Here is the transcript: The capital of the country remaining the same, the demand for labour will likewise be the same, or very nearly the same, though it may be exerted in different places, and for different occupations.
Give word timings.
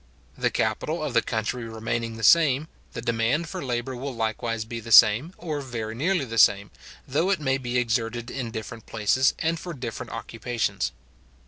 The 0.35 0.49
capital 0.49 1.03
of 1.03 1.13
the 1.13 1.21
country 1.21 1.65
remaining 1.65 2.17
the 2.17 2.23
same, 2.23 2.67
the 2.93 3.03
demand 3.03 3.47
for 3.47 3.63
labour 3.63 3.95
will 3.95 4.15
likewise 4.15 4.65
be 4.65 4.79
the 4.79 4.91
same, 4.91 5.31
or 5.37 5.61
very 5.61 5.93
nearly 5.93 6.25
the 6.25 6.39
same, 6.39 6.71
though 7.07 7.29
it 7.29 7.39
may 7.39 7.59
be 7.59 7.77
exerted 7.77 8.31
in 8.31 8.49
different 8.49 8.87
places, 8.87 9.35
and 9.37 9.59
for 9.59 9.75
different 9.75 10.11
occupations. 10.11 10.91